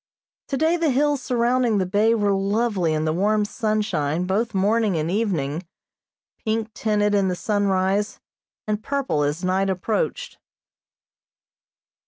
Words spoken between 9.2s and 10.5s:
as night approached.